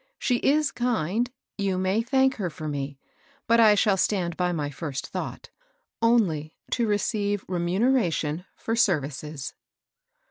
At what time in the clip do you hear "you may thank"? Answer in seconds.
1.69-2.37